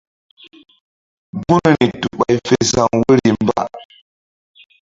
[1.41, 3.61] Gunri tu ɓay fe sa̧w woyri mba.